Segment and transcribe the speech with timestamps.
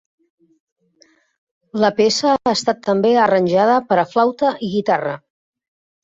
[1.83, 5.13] La peça ha estat també arranjada per a flauta i guitarra.